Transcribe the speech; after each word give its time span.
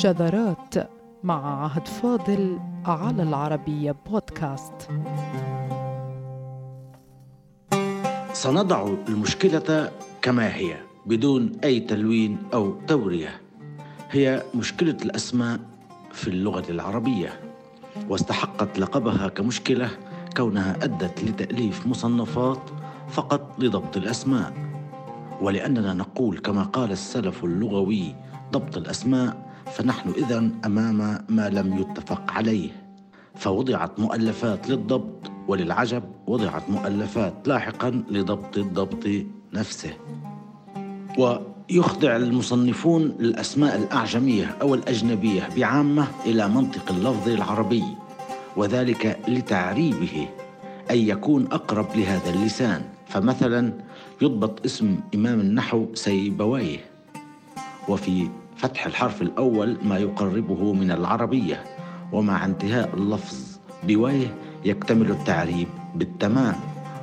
شذرات 0.00 0.74
مع 1.24 1.64
عهد 1.64 1.88
فاضل 1.88 2.58
على 2.84 3.22
العربية 3.22 3.96
بودكاست. 4.06 4.88
سنضع 8.32 8.88
المشكلة 9.08 9.90
كما 10.22 10.54
هي 10.54 10.76
بدون 11.06 11.52
أي 11.64 11.80
تلوين 11.80 12.38
أو 12.54 12.72
تورية. 12.86 13.40
هي 14.10 14.42
مشكلة 14.54 14.96
الأسماء 15.04 15.60
في 16.12 16.28
اللغة 16.28 16.70
العربية 16.70 17.40
واستحقت 18.08 18.78
لقبها 18.78 19.28
كمشكلة 19.28 19.90
كونها 20.36 20.76
أدت 20.82 21.24
لتأليف 21.24 21.86
مصنفات 21.86 22.62
فقط 23.08 23.54
لضبط 23.58 23.96
الأسماء. 23.96 24.52
ولأننا 25.40 25.94
نقول 25.94 26.38
كما 26.38 26.62
قال 26.62 26.92
السلف 26.92 27.44
اللغوي 27.44 28.14
ضبط 28.52 28.76
الأسماء 28.76 29.49
فنحن 29.74 30.10
إذا 30.10 30.50
أمام 30.66 31.24
ما 31.28 31.48
لم 31.48 31.78
يتفق 31.78 32.30
عليه. 32.30 32.70
فوضعت 33.34 34.00
مؤلفات 34.00 34.70
للضبط 34.70 35.30
وللعجب 35.48 36.02
وضعت 36.26 36.70
مؤلفات 36.70 37.34
لاحقا 37.48 38.02
لضبط 38.10 38.58
الضبط 38.58 39.08
نفسه. 39.54 39.90
ويخضع 41.18 42.16
المصنفون 42.16 43.16
للأسماء 43.18 43.76
الأعجمية 43.76 44.56
أو 44.62 44.74
الأجنبية 44.74 45.48
بعامة 45.56 46.06
إلى 46.26 46.48
منطق 46.48 46.90
اللفظ 46.90 47.28
العربي 47.28 47.84
وذلك 48.56 49.18
لتعريبه 49.28 50.28
أي 50.90 51.08
يكون 51.08 51.46
أقرب 51.52 51.96
لهذا 51.96 52.30
اللسان. 52.30 52.82
فمثلا 53.06 53.72
يضبط 54.22 54.64
اسم 54.64 55.00
إمام 55.14 55.40
النحو 55.40 55.86
سيبويه. 55.94 56.78
وفي 57.88 58.28
فتح 58.60 58.86
الحرف 58.86 59.22
الأول 59.22 59.76
ما 59.82 59.98
يقربه 59.98 60.72
من 60.72 60.90
العربية 60.90 61.64
ومع 62.12 62.44
انتهاء 62.44 62.94
اللفظ 62.94 63.58
بويه 63.88 64.34
يكتمل 64.64 65.10
التعريب 65.10 65.68
بالتمام 65.94 66.54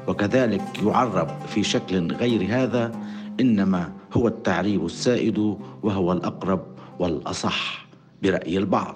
وكذلك 0.08 0.62
يعرب 0.86 1.28
في 1.48 1.64
شكل 1.64 2.12
غير 2.12 2.48
هذا 2.50 2.92
إنما 3.40 3.92
هو 4.14 4.28
التعريب 4.28 4.86
السائد 4.86 5.58
وهو 5.84 6.12
الأقرب 6.12 6.66
والأصح 7.00 7.88
برأي 8.24 8.58
البعض. 8.58 8.96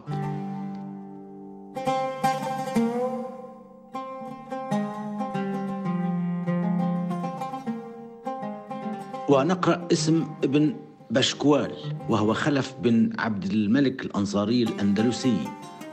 ونقرأ 9.30 9.88
اسم 9.92 10.28
ابن 10.44 10.76
بشكوال 11.12 11.72
وهو 12.10 12.34
خلف 12.34 12.76
بن 12.82 13.10
عبد 13.20 13.44
الملك 13.44 14.06
الأنصاري 14.06 14.64
الأندلسي 14.64 15.38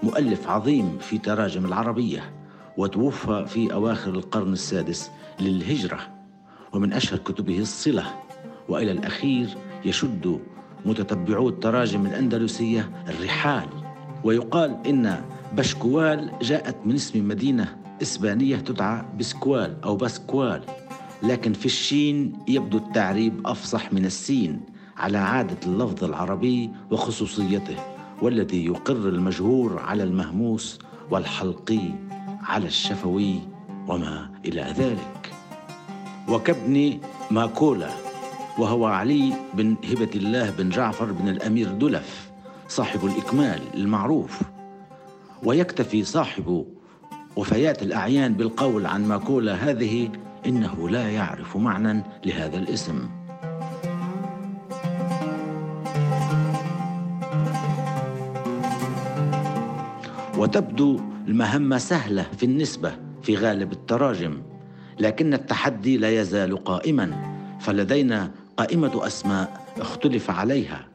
مؤلف 0.02 0.48
عظيم 0.48 0.98
في 0.98 1.18
تراجم 1.18 1.66
العربية 1.66 2.32
وتوفى 2.76 3.44
في 3.48 3.72
أواخر 3.72 4.10
القرن 4.10 4.52
السادس 4.52 5.10
للهجرة 5.40 6.00
ومن 6.72 6.92
أشهر 6.92 7.18
كتبه 7.18 7.58
الصلة 7.58 8.04
وإلى 8.68 8.92
الأخير 8.92 9.48
يشد 9.84 10.40
متتبعو 10.86 11.48
التراجم 11.48 12.06
الأندلسية 12.06 12.90
الرحال 13.08 13.68
ويقال 14.24 14.76
إن 14.86 15.24
بشكوال 15.52 16.30
جاءت 16.42 16.76
من 16.84 16.94
اسم 16.94 17.28
مدينة 17.28 17.76
إسبانية 18.02 18.56
تدعى 18.56 19.04
بسكوال 19.18 19.76
أو 19.84 19.96
بسكوال 19.96 20.62
لكن 21.22 21.52
في 21.52 21.66
الشين 21.66 22.32
يبدو 22.48 22.78
التعريب 22.78 23.46
أفصح 23.46 23.92
من 23.92 24.04
السين 24.04 24.77
على 24.98 25.18
عادة 25.18 25.56
اللفظ 25.66 26.04
العربي 26.04 26.70
وخصوصيته 26.90 27.76
والذي 28.22 28.66
يقر 28.66 29.08
المجهور 29.08 29.80
على 29.80 30.02
المهموس 30.02 30.78
والحلقي 31.10 31.80
على 32.42 32.66
الشفوي 32.66 33.40
وما 33.88 34.30
إلى 34.44 34.62
ذلك. 34.62 35.32
وكابن 36.28 36.98
ماكولا 37.30 37.90
وهو 38.58 38.86
علي 38.86 39.32
بن 39.54 39.76
هبة 39.84 40.10
الله 40.14 40.50
بن 40.50 40.68
جعفر 40.68 41.12
بن 41.12 41.28
الأمير 41.28 41.68
دلف 41.68 42.30
صاحب 42.68 43.06
الإكمال 43.06 43.60
المعروف. 43.74 44.40
ويكتفي 45.44 46.04
صاحب 46.04 46.66
وفيات 47.36 47.82
الأعيان 47.82 48.34
بالقول 48.34 48.86
عن 48.86 49.08
ماكولا 49.08 49.54
هذه 49.54 50.10
إنه 50.46 50.88
لا 50.88 51.10
يعرف 51.10 51.56
معنى 51.56 52.02
لهذا 52.26 52.58
الاسم. 52.58 53.17
وتبدو 60.38 61.00
المهمة 61.28 61.78
سهلة 61.78 62.22
في 62.22 62.46
النسبة 62.46 62.92
في 63.22 63.36
غالب 63.36 63.72
التراجم 63.72 64.42
لكن 65.00 65.34
التحدي 65.34 65.96
لا 65.96 66.20
يزال 66.20 66.64
قائما 66.64 67.38
فلدينا 67.60 68.30
قائمة 68.56 69.06
أسماء 69.06 69.66
اختلف 69.80 70.30
عليها 70.30 70.86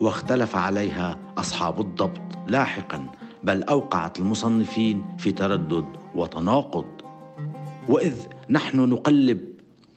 واختلف 0.00 0.56
عليها 0.56 1.18
أصحاب 1.38 1.80
الضبط 1.80 2.20
لاحقا 2.48 3.06
بل 3.44 3.62
أوقعت 3.62 4.18
المصنفين 4.18 5.04
في 5.18 5.32
تردد 5.32 5.84
وتناقض. 6.14 6.84
وإذ 7.88 8.14
نحن 8.50 8.80
نقلب 8.80 9.40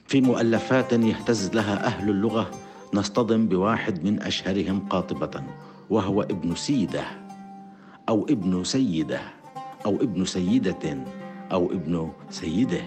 في 0.07 0.21
مؤلفات 0.21 0.93
يهتز 0.93 1.49
لها 1.53 1.85
أهل 1.85 2.09
اللغة 2.09 2.51
نصطدم 2.93 3.47
بواحد 3.47 4.03
من 4.03 4.21
أشهرهم 4.21 4.79
قاطبة 4.89 5.43
وهو 5.89 6.21
ابن 6.21 6.55
سيدة. 6.55 7.24
أو 8.09 8.25
ابن 8.29 8.63
سيدة 8.63 9.19
أو 9.85 9.95
ابن 9.95 10.25
سيدة 10.25 11.03
أو 11.51 11.71
ابن 11.71 12.11
سيده. 12.29 12.81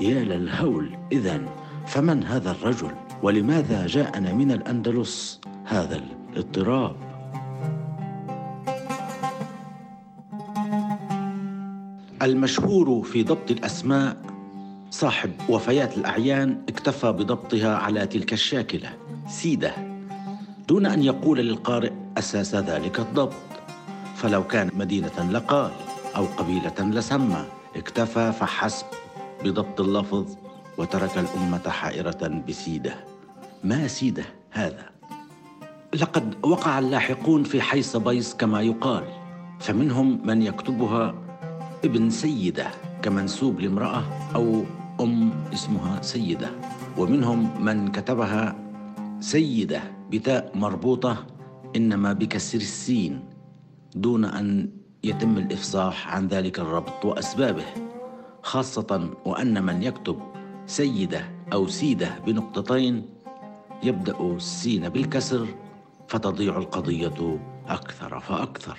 يا 0.00 0.24
للهول 0.24 0.96
إذا 1.12 1.40
فمن 1.86 2.24
هذا 2.24 2.50
الرجل؟ 2.50 2.90
ولماذا 3.22 3.86
جاءنا 3.86 4.32
من 4.32 4.52
الأندلس 4.52 5.40
هذا 5.64 6.02
الاضطراب؟ 6.32 6.96
المشهور 12.22 13.02
في 13.02 13.22
ضبط 13.22 13.50
الأسماء 13.50 14.16
صاحب 14.90 15.30
وفيات 15.48 15.96
الأعيان 15.98 16.62
اكتفى 16.68 17.12
بضبطها 17.12 17.76
على 17.76 18.06
تلك 18.06 18.32
الشاكلة 18.32 18.88
سيدة 19.28 19.72
دون 20.68 20.86
أن 20.86 21.02
يقول 21.02 21.38
للقارئ 21.38 21.92
أساس 22.18 22.54
ذلك 22.54 23.00
الضبط. 23.00 23.53
فلو 24.24 24.46
كان 24.46 24.70
مدينة 24.74 25.30
لقال 25.30 25.70
أو 26.16 26.24
قبيلة 26.24 26.74
لسمى 26.80 27.44
اكتفى 27.76 28.32
فحسب 28.32 28.86
بضبط 29.44 29.80
اللفظ 29.80 30.36
وترك 30.78 31.18
الأمة 31.18 31.68
حائرة 31.68 32.42
بسيدة. 32.48 32.94
ما 33.64 33.88
سيدة 33.88 34.24
هذا؟ 34.50 34.90
لقد 35.94 36.34
وقع 36.42 36.78
اللاحقون 36.78 37.42
في 37.44 37.60
حيص 37.60 37.96
بيص 37.96 38.34
كما 38.34 38.62
يقال 38.62 39.04
فمنهم 39.60 40.26
من 40.26 40.42
يكتبها 40.42 41.14
ابن 41.84 42.10
سيدة 42.10 42.66
كمنسوب 43.02 43.60
لامرأة 43.60 44.02
أو 44.34 44.64
أم 45.00 45.32
اسمها 45.52 46.02
سيدة 46.02 46.50
ومنهم 46.98 47.64
من 47.64 47.92
كتبها 47.92 48.56
سيدة 49.20 49.82
بتاء 50.10 50.52
مربوطة 50.54 51.26
إنما 51.76 52.12
بكسر 52.12 52.58
السين. 52.58 53.33
دون 53.94 54.24
أن 54.24 54.70
يتم 55.04 55.38
الإفصاح 55.38 56.14
عن 56.14 56.28
ذلك 56.28 56.58
الربط 56.58 57.04
وأسبابه 57.04 57.64
خاصة 58.42 59.10
وأن 59.24 59.64
من 59.64 59.82
يكتب 59.82 60.18
سيده 60.66 61.30
أو 61.52 61.66
سيده 61.66 62.18
بنقطتين 62.26 63.06
يبدأ 63.82 64.20
السين 64.20 64.88
بالكسر 64.88 65.46
فتضيع 66.08 66.58
القضية 66.58 67.38
أكثر 67.68 68.20
فأكثر. 68.20 68.78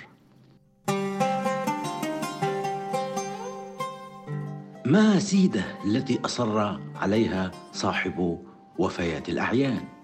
ما 4.86 5.18
سيده 5.18 5.64
التي 5.84 6.20
أصر 6.24 6.78
عليها 6.94 7.50
صاحب 7.72 8.38
وفيات 8.78 9.28
الأعيان؟ 9.28 9.95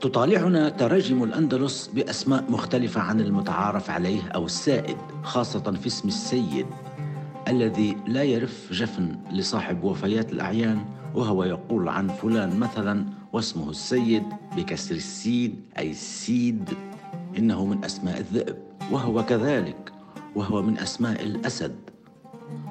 تطالعنا 0.00 0.68
تراجم 0.68 1.22
الأندلس 1.22 1.86
بأسماء 1.94 2.44
مختلفة 2.48 3.00
عن 3.00 3.20
المتعارف 3.20 3.90
عليه 3.90 4.28
أو 4.28 4.46
السائد 4.46 4.96
خاصة 5.22 5.72
في 5.72 5.86
اسم 5.86 6.08
السيد 6.08 6.66
الذي 7.48 7.96
لا 8.06 8.22
يرف 8.22 8.72
جفن 8.72 9.16
لصاحب 9.32 9.84
وفيات 9.84 10.32
الأعيان 10.32 10.84
وهو 11.14 11.44
يقول 11.44 11.88
عن 11.88 12.08
فلان 12.08 12.58
مثلا 12.58 13.06
واسمه 13.32 13.70
السيد 13.70 14.22
بكسر 14.56 14.94
السين 14.94 15.62
أي 15.78 15.90
السيد 15.90 16.70
إنه 17.38 17.64
من 17.64 17.84
أسماء 17.84 18.18
الذئب 18.18 18.56
وهو 18.90 19.24
كذلك 19.24 19.92
وهو 20.34 20.62
من 20.62 20.78
أسماء 20.78 21.22
الأسد. 21.22 21.76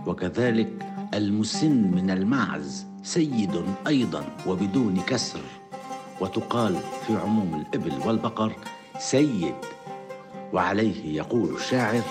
وكذلك 0.07 0.85
المسن 1.13 1.91
من 1.91 2.11
المعز 2.11 2.85
سيد 3.03 3.63
أيضا 3.87 4.23
وبدون 4.47 5.01
كسر. 5.07 5.60
وتقال 6.21 6.75
في 7.07 7.15
عموم 7.15 7.61
الإبل 7.61 8.07
والبقر 8.07 8.53
سيد. 8.99 9.55
وعليه 10.53 11.17
يقول 11.17 11.55
الشاعر 11.55 12.01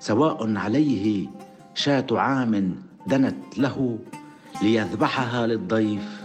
سواء 0.00 0.56
عليه 0.56 1.26
شاة 1.74 2.06
عام 2.12 2.82
دنت 3.06 3.58
له 3.58 3.98
ليذبحها 4.62 5.46
للضيف 5.46 6.22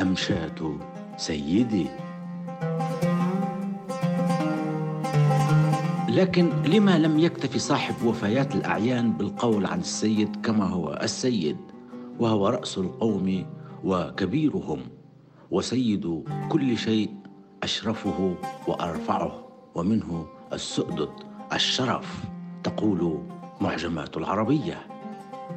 أم 0.00 0.16
شاة 0.16 0.78
سيدي. 1.16 1.86
لكن 6.08 6.50
لما 6.66 6.98
لم 6.98 7.18
يكتف 7.18 7.56
صاحب 7.56 7.94
وفيات 8.04 8.54
الأعيان 8.54 9.12
بالقول 9.12 9.66
عن 9.66 9.80
السيد 9.80 10.36
كما 10.42 10.64
هو 10.64 10.98
السيد 11.02 11.56
وهو 12.18 12.48
رأس 12.48 12.78
القوم 12.78 13.46
وكبيرهم. 13.84 14.80
وسيد 15.50 16.24
كل 16.48 16.78
شيء 16.78 17.10
أشرفه 17.62 18.34
وأرفعه 18.68 19.48
ومنه 19.74 20.26
السؤدد 20.52 21.10
الشرف 21.52 22.24
تقول 22.64 23.22
معجمات 23.60 24.16
العربية. 24.16 24.78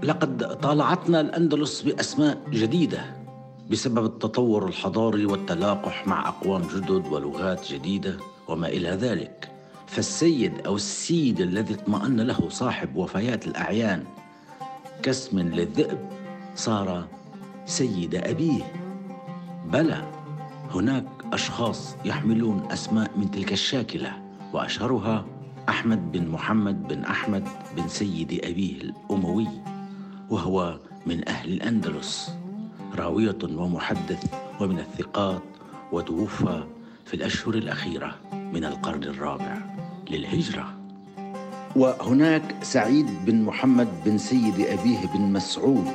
لقد 0.04 0.60
طالعتنا 0.60 1.22
الأندلس 1.22 1.82
بأسماء 1.82 2.42
جديدة 2.50 3.16
بسبب 3.72 4.06
التطور 4.06 4.68
الحضاري 4.68 5.26
والتلاقح 5.26 6.08
مع 6.08 6.28
أقوام 6.28 6.62
جدد 6.62 7.08
ولغات 7.12 7.72
جديدة 7.72 8.18
وما 8.48 8.68
إلى 8.68 8.90
ذلك. 8.90 9.50
فالسيد 9.88 10.66
أو 10.66 10.76
السيد 10.76 11.42
الذي 11.42 11.74
اطمأن 11.74 12.22
له 12.22 12.50
صاحب 12.50 12.96
وفيات 12.96 13.48
الأعيان 13.48 14.04
كاسم 15.04 15.40
للذئب 15.40 16.10
صار 16.56 17.08
سيد 17.66 18.16
أبيه. 18.16 18.83
بلى 19.72 20.04
هناك 20.72 21.06
أشخاص 21.34 21.96
يحملون 22.06 22.72
أسماء 22.72 23.12
من 23.18 23.32
تلك 23.32 23.52
الشاكلة 23.54 24.12
وأشهرها 24.54 25.26
أحمد 25.70 26.12
بن 26.12 26.28
محمد 26.28 26.88
بن 26.88 27.04
أحمد 27.04 27.48
بن 27.78 27.88
سيد 27.88 28.40
أبيه 28.44 28.82
الأموي 28.82 29.48
وهو 30.30 30.80
من 31.06 31.30
أهل 31.30 31.54
الأندلس 31.54 32.32
راوية 32.96 33.38
ومحدث 33.56 34.34
ومن 34.62 34.80
الثقات 34.80 35.42
وتوفى 35.92 36.64
في 37.06 37.14
الأشهر 37.14 37.54
الأخيرة 37.54 38.16
من 38.34 38.66
القرن 38.66 39.04
الرابع 39.04 39.58
للهجرة. 40.10 40.74
وهناك 41.76 42.56
سعيد 42.64 43.06
بن 43.26 43.42
محمد 43.42 43.88
بن 44.06 44.18
سيد 44.18 44.60
أبيه 44.60 45.00
بن 45.14 45.22
مسعود 45.22 45.94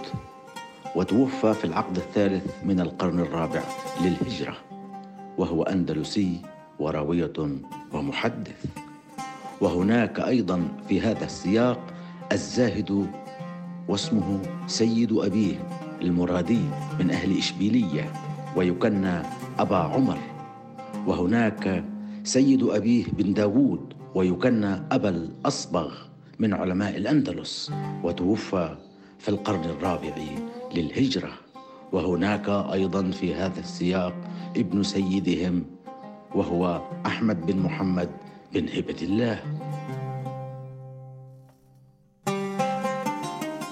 وتوفى 0.97 1.55
في 1.55 1.65
العقد 1.65 1.97
الثالث 1.97 2.45
من 2.65 2.81
القرن 2.81 3.21
الرابع 3.21 3.63
للهجرة 4.01 4.57
وهو 5.39 5.63
أندلسي 5.63 6.41
وراوية 6.79 7.33
ومحدث. 7.93 8.65
وهناك 9.61 10.21
أيضا 10.21 10.69
في 10.89 11.01
هذا 11.01 11.25
السياق 11.25 11.79
الزاهد 12.33 13.07
واسمه 13.89 14.41
سيد 14.67 15.13
أبيه 15.13 15.57
المرادي 16.03 16.61
من 17.01 17.11
أهل 17.11 17.39
إشبيلية 17.39 18.13
ويكنى 18.57 19.23
أبا 19.59 19.77
عمر. 19.77 20.19
وهناك 21.07 21.85
سيد 22.25 22.63
أبيه 22.63 23.05
بن 23.13 23.33
داوود 23.35 23.95
ويكنى 24.15 24.83
أبا 24.93 25.09
الأصبغ 25.09 25.95
من 26.39 26.55
علماء 26.55 26.97
الأندلس 26.97 27.73
وتوفى 28.05 28.77
في 29.19 29.29
القرن 29.29 29.65
الرابع 29.65 30.15
للهجرة. 30.75 31.33
وهناك 31.93 32.49
أيضا 32.49 33.11
في 33.11 33.35
هذا 33.35 33.61
السياق 33.61 34.15
ابن 34.57 34.83
سيدهم 34.83 35.65
وهو 36.35 36.83
أحمد 37.07 37.47
بن 37.47 37.59
محمد 37.59 38.11
بن 38.53 38.69
هبة 38.69 38.97
الله. 39.03 39.39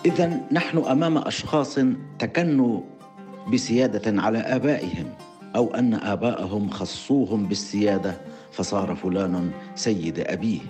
إذا 0.06 0.40
نحن 0.52 0.78
أمام 0.78 1.18
أشخاص 1.18 1.78
تكنوا 2.18 2.80
بسيادة 3.52 4.22
على 4.22 4.38
آبائهم 4.38 5.08
أو 5.56 5.74
أن 5.74 5.94
آباءهم 5.94 6.70
خصوهم 6.70 7.46
بالسيادة 7.46 8.20
فصار 8.52 8.94
فلان 8.94 9.50
سيد 9.74 10.18
أبيه 10.20 10.60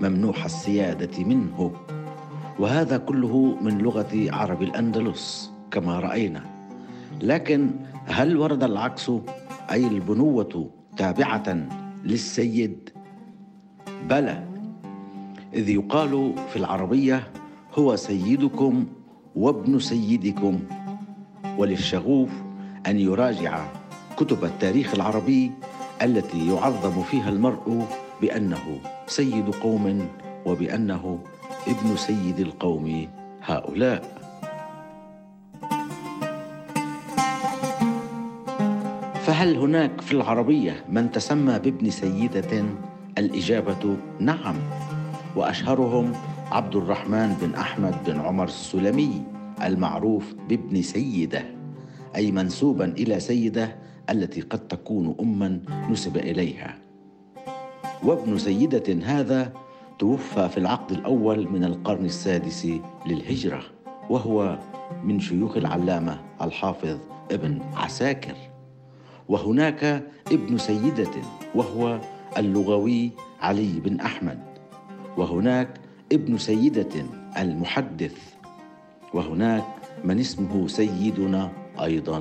ممنوح 0.00 0.44
السيادة 0.44 1.24
منه. 1.24 1.72
وهذا 2.58 2.96
كله 2.96 3.58
من 3.60 3.78
لغة 3.78 4.12
عرب 4.30 4.62
الأندلس. 4.62 5.53
كما 5.74 6.00
رأينا. 6.00 6.44
لكن 7.22 7.70
هل 8.06 8.36
ورد 8.36 8.64
العكس؟ 8.64 9.10
أي 9.70 9.86
البنوة 9.86 10.70
تابعة 10.96 11.66
للسيد؟ 12.04 12.90
بلى. 14.08 14.44
إذ 15.54 15.68
يقال 15.68 16.32
في 16.50 16.56
العربية 16.56 17.22
هو 17.78 17.96
سيدكم 17.96 18.86
وابن 19.36 19.78
سيدكم. 19.78 20.60
وللشغوف 21.58 22.30
أن 22.86 22.98
يراجع 22.98 23.66
كتب 24.16 24.44
التاريخ 24.44 24.94
العربي 24.94 25.52
التي 26.02 26.48
يعظم 26.54 27.02
فيها 27.02 27.28
المرء 27.28 27.86
بأنه 28.20 28.80
سيد 29.06 29.50
قوم 29.54 30.08
وبأنه 30.46 31.18
ابن 31.68 31.96
سيد 31.96 32.40
القوم 32.40 33.08
هؤلاء. 33.42 34.23
فهل 39.34 39.56
هناك 39.56 40.00
في 40.00 40.12
العربية 40.12 40.84
من 40.88 41.10
تسمى 41.10 41.58
بابن 41.58 41.90
سيدة؟ 41.90 42.64
الإجابة 43.18 43.96
نعم 44.20 44.56
وأشهرهم 45.36 46.12
عبد 46.50 46.76
الرحمن 46.76 47.36
بن 47.42 47.54
أحمد 47.54 47.94
بن 48.06 48.20
عمر 48.20 48.44
السلمي 48.44 49.22
المعروف 49.64 50.34
بابن 50.48 50.82
سيدة 50.82 51.44
أي 52.16 52.30
منسوبا 52.30 52.84
إلى 52.84 53.20
سيدة 53.20 53.76
التي 54.10 54.40
قد 54.40 54.68
تكون 54.68 55.14
أما 55.20 55.60
نسب 55.90 56.16
إليها 56.16 56.78
وابن 58.04 58.38
سيدة 58.38 58.98
هذا 59.04 59.52
توفى 59.98 60.48
في 60.48 60.58
العقد 60.58 60.92
الأول 60.92 61.48
من 61.52 61.64
القرن 61.64 62.04
السادس 62.04 62.68
للهجرة 63.06 63.62
وهو 64.10 64.58
من 65.04 65.20
شيوخ 65.20 65.56
العلامة 65.56 66.20
الحافظ 66.42 66.98
ابن 67.30 67.58
عساكر 67.76 68.53
وهناك 69.28 70.02
ابن 70.32 70.58
سيدة 70.58 71.14
وهو 71.54 72.00
اللغوي 72.36 73.10
علي 73.40 73.80
بن 73.80 74.00
أحمد. 74.00 74.38
وهناك 75.16 75.68
ابن 76.12 76.38
سيدة 76.38 76.94
المحدث. 77.38 78.16
وهناك 79.14 79.64
من 80.04 80.18
اسمه 80.20 80.68
سيدنا 80.68 81.52
أيضا. 81.80 82.20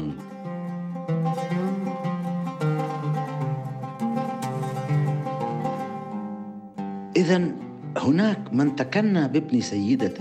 إذا 7.16 7.52
هناك 7.98 8.54
من 8.54 8.76
تكنى 8.76 9.28
بابن 9.28 9.62
سيدة 9.62 10.18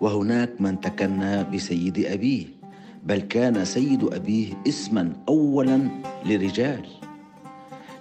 وهناك 0.00 0.60
من 0.60 0.80
تكنى 0.80 1.44
بسيد 1.44 1.98
أبيه. 1.98 2.57
بل 3.02 3.20
كان 3.20 3.64
سيد 3.64 4.04
أبيه 4.14 4.52
اسما 4.68 5.12
أولا 5.28 5.88
لرجال 6.26 6.86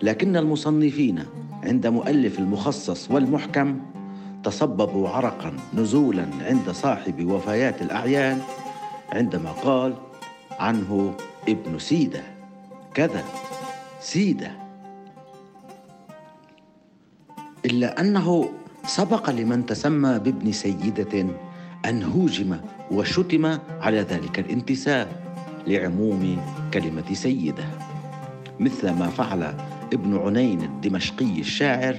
لكن 0.01 0.37
المصنفين 0.37 1.23
عند 1.63 1.87
مؤلف 1.87 2.39
المخصص 2.39 3.11
والمحكم 3.11 3.79
تصببوا 4.43 5.09
عرقا 5.09 5.53
نزولا 5.73 6.27
عند 6.41 6.71
صاحب 6.71 7.25
وفيات 7.25 7.81
الأعيان 7.81 8.41
عندما 9.11 9.51
قال 9.51 9.93
عنه 10.59 11.13
ابن 11.49 11.79
سيدة. 11.79 12.23
كذا 12.93 13.23
سيدة. 14.01 14.51
إلا 17.65 18.01
أنه 18.01 18.49
سبق 18.85 19.29
لمن 19.29 19.65
تسمى 19.65 20.19
بابن 20.19 20.51
سيدة 20.51 21.27
أن 21.85 22.03
هوجم 22.03 22.57
وشتم 22.91 23.45
على 23.81 23.97
ذلك 24.01 24.39
الانتساب 24.39 25.07
لعموم 25.67 26.37
كلمة 26.73 27.13
سيدة. 27.13 27.63
مثل 28.59 28.89
ما 28.89 29.07
فعل 29.09 29.53
ابن 29.93 30.17
عنين 30.17 30.61
الدمشقي 30.61 31.39
الشاعر 31.39 31.95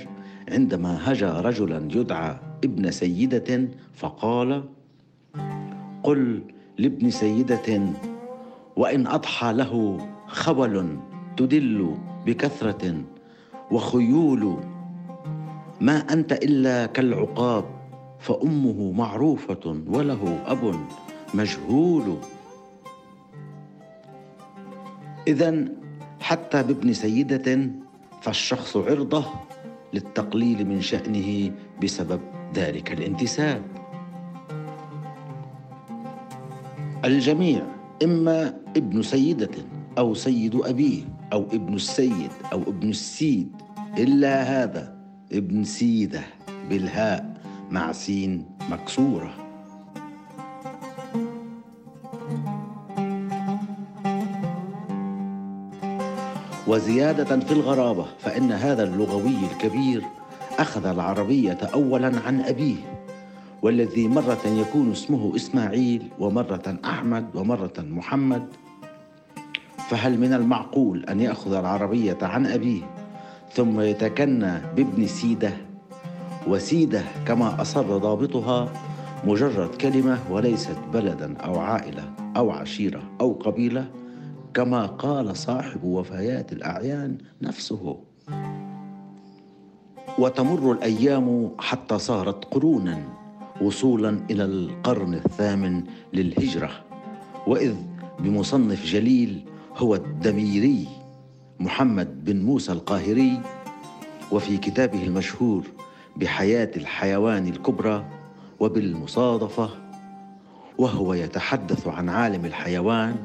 عندما 0.48 1.12
هجا 1.12 1.40
رجلا 1.40 1.76
يدعى 1.76 2.36
ابن 2.64 2.90
سيدة 2.90 3.68
فقال 3.94 4.64
قل 6.02 6.42
لابن 6.78 7.10
سيدة 7.10 7.80
وإن 8.76 9.06
أضحى 9.06 9.52
له 9.52 9.98
خول 10.26 10.98
تدل 11.36 11.96
بكثرة 12.26 13.02
وخيول 13.70 14.56
ما 15.80 15.96
أنت 15.98 16.32
إلا 16.32 16.86
كالعقاب 16.86 17.64
فأمه 18.18 18.92
معروفة 18.92 19.82
وله 19.86 20.42
أب 20.46 20.74
مجهول. 21.34 22.18
إذا 25.28 25.64
حتى 26.20 26.62
بابن 26.62 26.92
سيدة 26.92 27.70
فالشخص 28.22 28.76
عرضة 28.76 29.24
للتقليل 29.92 30.66
من 30.68 30.80
شأنه 30.80 31.52
بسبب 31.82 32.20
ذلك 32.54 32.92
الانتساب. 32.92 33.62
الجميع 37.04 37.62
إما 38.04 38.54
ابن 38.76 39.02
سيدة 39.02 39.50
أو 39.98 40.14
سيد 40.14 40.54
أبيه 40.54 41.02
أو 41.32 41.42
ابن 41.42 41.74
السيد 41.74 42.30
أو 42.52 42.62
ابن 42.62 42.88
السيد 42.88 43.52
إلا 43.98 44.42
هذا 44.42 44.98
ابن 45.32 45.64
سيدة 45.64 46.22
بالهاء. 46.70 47.37
مع 47.70 47.92
سين 47.92 48.44
مكسورة. 48.70 49.34
وزيادة 56.66 57.40
في 57.40 57.52
الغرابة 57.52 58.06
فإن 58.18 58.52
هذا 58.52 58.82
اللغوي 58.82 59.36
الكبير 59.52 60.02
أخذ 60.58 60.86
العربية 60.86 61.58
أولا 61.74 62.12
عن 62.26 62.40
أبيه 62.40 62.76
والذي 63.62 64.08
مرة 64.08 64.46
يكون 64.46 64.90
اسمه 64.90 65.36
إسماعيل 65.36 66.08
ومرة 66.18 66.78
أحمد 66.84 67.26
ومرة 67.34 67.72
محمد. 67.78 68.46
فهل 69.88 70.20
من 70.20 70.32
المعقول 70.32 71.04
أن 71.04 71.20
يأخذ 71.20 71.52
العربية 71.52 72.18
عن 72.22 72.46
أبيه 72.46 72.82
ثم 73.52 73.80
يتكنى 73.80 74.60
بابن 74.76 75.06
سيدة؟ 75.06 75.67
وسيدة 76.48 77.02
كما 77.26 77.62
أصر 77.62 77.98
ضابطها 77.98 78.72
مجرد 79.24 79.74
كلمة 79.74 80.18
وليست 80.30 80.78
بلدا 80.92 81.36
أو 81.36 81.58
عائلة 81.58 82.10
أو 82.36 82.50
عشيرة 82.50 83.02
أو 83.20 83.32
قبيلة 83.32 83.88
كما 84.54 84.86
قال 84.86 85.36
صاحب 85.36 85.84
وفيات 85.84 86.52
الأعيان 86.52 87.18
نفسه. 87.42 87.96
وتمر 90.18 90.72
الأيام 90.72 91.50
حتى 91.58 91.98
صارت 91.98 92.44
قرونا 92.44 92.98
وصولا 93.62 94.20
إلى 94.30 94.44
القرن 94.44 95.14
الثامن 95.14 95.84
للهجرة 96.12 96.70
وإذ 97.46 97.74
بمصنف 98.20 98.84
جليل 98.86 99.44
هو 99.76 99.94
الدميري 99.94 100.88
محمد 101.60 102.24
بن 102.24 102.42
موسى 102.42 102.72
القاهري 102.72 103.40
وفي 104.32 104.56
كتابه 104.56 105.04
المشهور 105.04 105.62
بحياة 106.16 106.70
الحيوان 106.76 107.46
الكبرى 107.46 108.04
وبالمصادفة 108.60 109.70
وهو 110.78 111.14
يتحدث 111.14 111.88
عن 111.88 112.08
عالم 112.08 112.44
الحيوان 112.44 113.16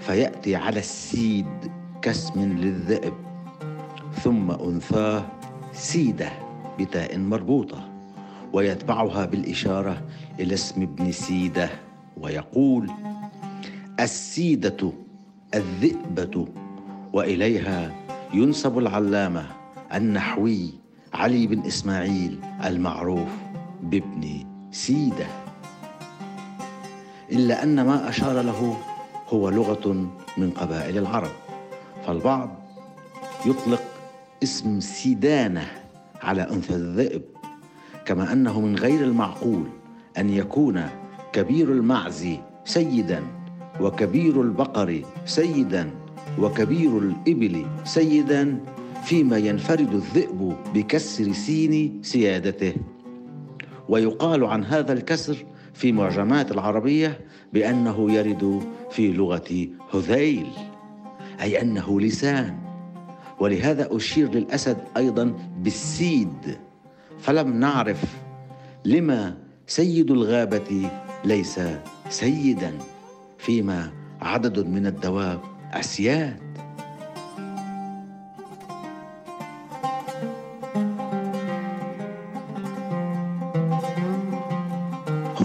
فيأتي 0.00 0.56
على 0.56 0.78
السيد 0.78 1.46
كاسم 2.02 2.40
للذئب 2.58 3.14
ثم 4.22 4.50
أنثاه 4.50 5.24
سيدة 5.72 6.28
بتاء 6.78 7.18
مربوطة 7.18 7.88
ويتبعها 8.52 9.24
بالإشارة 9.24 10.02
إلى 10.40 10.54
اسم 10.54 10.82
ابن 10.82 11.12
سيدة 11.12 11.70
ويقول 12.16 12.90
السيدة 14.00 14.92
الذئبة 15.54 16.48
وإليها 17.12 17.92
ينسب 18.34 18.78
العلامة 18.78 19.46
النحوي 19.94 20.70
علي 21.14 21.46
بن 21.46 21.60
إسماعيل 21.66 22.40
المعروف 22.64 23.28
بابن 23.82 24.44
سيدة. 24.70 25.26
إلا 27.32 27.62
أن 27.62 27.86
ما 27.86 28.08
أشار 28.08 28.40
له 28.40 28.76
هو 29.28 29.48
لغة 29.48 30.08
من 30.38 30.50
قبائل 30.50 30.98
العرب 30.98 31.30
فالبعض 32.06 32.50
يطلق 33.46 33.82
اسم 34.42 34.80
سيدانة 34.80 35.66
على 36.22 36.42
أنثى 36.42 36.74
الذئب 36.74 37.22
كما 38.04 38.32
أنه 38.32 38.60
من 38.60 38.76
غير 38.76 39.04
المعقول 39.04 39.64
أن 40.18 40.30
يكون 40.30 40.88
كبير 41.32 41.72
المعز 41.72 42.28
سيدا 42.64 43.22
وكبير 43.80 44.42
البقر 44.42 45.02
سيدا 45.26 45.90
وكبير 46.38 46.98
الإبل 46.98 47.66
سيدا 47.84 48.58
فيما 49.06 49.38
ينفرد 49.38 49.94
الذئب 49.94 50.56
بكسر 50.74 51.32
سين 51.32 52.02
سيادته. 52.02 52.74
ويقال 53.88 54.44
عن 54.44 54.64
هذا 54.64 54.92
الكسر 54.92 55.46
في 55.74 55.92
معجمات 55.92 56.50
العربية 56.50 57.20
بأنه 57.52 58.12
يرد 58.12 58.62
في 58.90 59.12
لغة 59.12 59.68
هذيل 59.94 60.46
أي 61.40 61.62
أنه 61.62 62.00
لسان. 62.00 62.58
ولهذا 63.40 63.96
أشير 63.96 64.30
للأسد 64.30 64.78
أيضا 64.96 65.34
بالسيد. 65.58 66.58
فلم 67.18 67.60
نعرف 67.60 68.04
لما 68.84 69.38
سيد 69.66 70.10
الغابة 70.10 70.90
ليس 71.24 71.60
سيدا 72.08 72.72
فيما 73.38 73.92
عدد 74.20 74.66
من 74.66 74.86
الدواب 74.86 75.40
أسياد. 75.72 76.45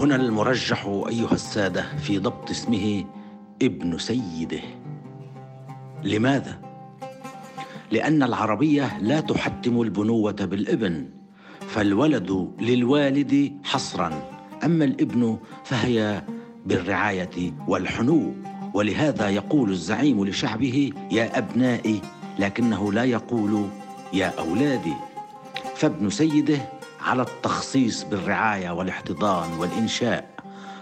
هنا 0.02 0.16
المرجح 0.16 0.86
أيها 0.86 1.32
السادة 1.32 1.96
في 1.98 2.18
ضبط 2.18 2.50
اسمه 2.50 3.04
ابن 3.62 3.98
سيده. 3.98 4.60
لماذا؟ 6.04 6.58
لأن 7.90 8.22
العربية 8.22 8.98
لا 8.98 9.20
تحتم 9.20 9.82
البنوة 9.82 10.32
بالابن 10.32 11.08
فالولد 11.68 12.50
للوالد 12.60 13.58
حصرا. 13.64 14.22
أما 14.64 14.84
الابن 14.84 15.38
فهي 15.64 16.22
بالرعاية 16.66 17.52
والحنو. 17.68 18.34
ولهذا 18.74 19.28
يقول 19.28 19.70
الزعيم 19.70 20.24
لشعبه 20.24 20.92
يا 21.10 21.38
أبنائي 21.38 22.00
لكنه 22.38 22.92
لا 22.92 23.04
يقول 23.04 23.68
يا 24.12 24.32
أولادي 24.38 24.94
فابن 25.74 26.10
سيده 26.10 26.71
على 27.02 27.22
التخصيص 27.22 28.04
بالرعاية 28.04 28.70
والاحتضان 28.70 29.52
والإنشاء 29.52 30.30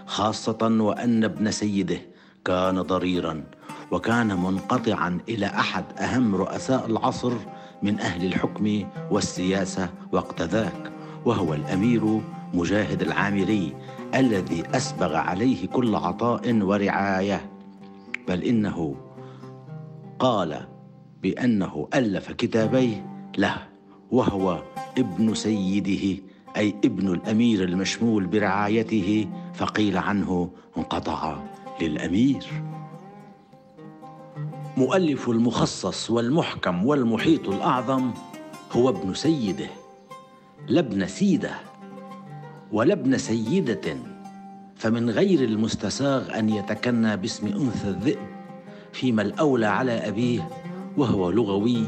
خاصة 0.05 0.57
وأن 0.61 1.23
ابن 1.23 1.51
سيده 1.51 2.01
كان 2.45 2.81
ضريرا 2.81 3.43
وكان 3.91 4.27
منقطعا 4.27 5.19
إلى 5.29 5.45
أحد 5.45 5.85
أهم 5.99 6.35
رؤساء 6.35 6.85
العصر 6.85 7.33
من 7.83 7.99
أهل 7.99 8.25
الحكم 8.25 8.83
والسياسة 9.11 9.89
وقت 10.11 10.41
ذاك 10.41 10.91
وهو 11.25 11.53
الأمير 11.53 12.21
مجاهد 12.53 13.01
العامري 13.01 13.75
الذي 14.15 14.63
أسبغ 14.75 15.15
عليه 15.15 15.67
كل 15.67 15.95
عطاء 15.95 16.61
ورعاية. 16.61 17.51
بل 18.27 18.43
إنه 18.43 18.95
قال 20.19 20.67
بأنه 21.21 21.87
ألف 21.93 22.31
كتابيه 22.31 23.05
له 23.37 23.55
وهو 24.11 24.63
ابن 24.97 25.33
سيده 25.33 26.21
أي 26.57 26.75
ابن 26.85 27.13
الأمير 27.13 27.63
المشمول 27.63 28.25
برعايته 28.25 29.27
فقيل 29.53 29.97
عنه 29.97 30.49
انقطع 30.77 31.39
للأمير. 31.81 32.45
مؤلف 34.77 35.29
المخصص 35.29 36.11
والمحكم 36.11 36.85
والمحيط 36.85 37.49
الأعظم 37.49 38.11
هو 38.71 38.89
ابن 38.89 39.13
سيده 39.13 39.67
لابن 40.67 41.07
سيده 41.07 41.51
ولابن 42.71 43.17
سيدة 43.17 43.97
فمن 44.75 45.09
غير 45.09 45.43
المستساغ 45.43 46.39
أن 46.39 46.49
يتكنى 46.49 47.17
باسم 47.17 47.47
أنثى 47.47 47.87
الذئب 47.87 48.19
فيما 48.93 49.21
الأولى 49.21 49.65
على 49.65 49.91
أبيه 49.91 50.49
وهو 50.97 51.29
لغوي 51.29 51.83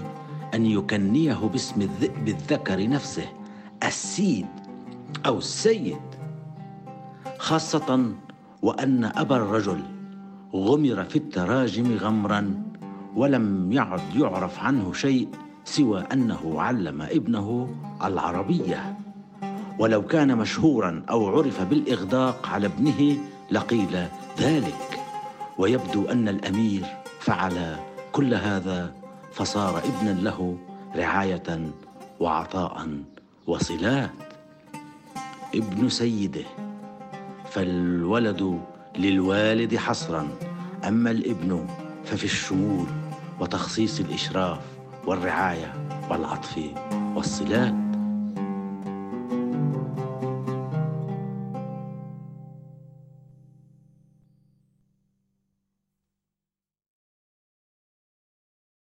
أن 0.53 0.65
يكنيه 0.65 1.49
باسم 1.51 1.81
الذئب 1.81 2.27
الذكر 2.27 2.89
نفسه 2.89 3.25
السيد 3.83 4.47
أو 5.25 5.37
السيد. 5.37 6.01
خاصة 7.37 8.11
وأن 8.61 9.03
أبا 9.15 9.35
الرجل 9.35 9.81
غمر 10.53 11.03
في 11.03 11.15
التراجم 11.15 11.97
غمرا 11.97 12.63
ولم 13.15 13.71
يعد 13.71 14.15
يعرف 14.15 14.59
عنه 14.59 14.93
شيء 14.93 15.27
سوى 15.65 16.03
أنه 16.13 16.61
علم 16.61 17.01
ابنه 17.01 17.69
العربية. 18.03 18.97
ولو 19.79 20.01
كان 20.05 20.37
مشهورا 20.37 21.03
أو 21.09 21.37
عرف 21.37 21.61
بالإغداق 21.61 22.49
على 22.49 22.67
ابنه 22.67 23.17
لقيل 23.51 24.07
ذلك. 24.39 24.99
ويبدو 25.57 26.05
أن 26.05 26.29
الأمير 26.29 26.85
فعل 27.19 27.75
كل 28.11 28.33
هذا 28.33 29.02
فصار 29.33 29.77
ابنا 29.77 30.09
له 30.09 30.57
رعاية 30.95 31.71
وعطاء 32.19 32.87
وصلات 33.47 34.11
ابن 35.55 35.89
سيده 35.89 36.45
فالولد 37.51 38.61
للوالد 38.97 39.75
حصرا. 39.75 40.27
أما 40.87 41.11
الابن 41.11 41.67
ففي 42.05 42.23
الشمول 42.23 42.85
وتخصيص 43.39 43.99
الإشراف 43.99 44.59
والرعاية 45.05 45.73
والعطف 46.09 46.59
والصلات 47.15 47.82